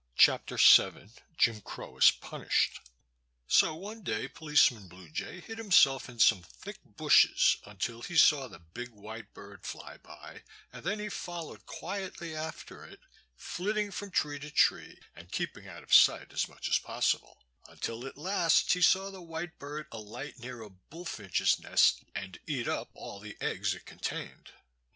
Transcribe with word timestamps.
Chapter 0.15 0.57
VII 0.57 1.11
Jim 1.37 1.61
Crow 1.61 1.95
is 1.99 2.09
Punished 2.09 2.79
SO 3.45 3.75
one 3.75 4.01
day 4.01 4.27
Policeman 4.27 4.87
Blue 4.87 5.07
Jay 5.09 5.41
hid 5.41 5.59
himself 5.59 6.09
in 6.09 6.17
some 6.17 6.41
thick 6.41 6.79
bushes 6.83 7.57
until 7.65 8.01
he 8.01 8.17
saw 8.17 8.47
the 8.47 8.57
big 8.57 8.89
white 8.93 9.31
bird 9.35 9.63
fly 9.63 9.97
by, 9.97 10.41
and 10.73 10.83
then 10.83 10.97
he 10.97 11.07
followed 11.07 11.67
quietly 11.67 12.35
after 12.35 12.83
it, 12.83 12.99
flitting 13.35 13.91
from 13.91 14.09
tree 14.09 14.39
to 14.39 14.49
tree 14.49 14.99
and 15.15 15.31
keeping 15.31 15.67
out 15.67 15.83
of 15.83 15.93
sight 15.93 16.33
as 16.33 16.47
much 16.49 16.67
as 16.67 16.79
possible, 16.79 17.37
until 17.69 18.07
at 18.07 18.17
last 18.17 18.73
he 18.73 18.81
saw 18.81 19.11
the 19.11 19.21
white 19.21 19.59
bird 19.59 19.85
alight 19.91 20.39
near 20.39 20.63
a 20.63 20.71
bullfinch's 20.71 21.59
nest 21.59 22.03
and 22.15 22.39
eat 22.47 22.67
up 22.67 22.89
all 22.95 23.19
the 23.19 23.37
eggs 23.39 23.75
it 23.75 23.85
contained. 23.85 24.49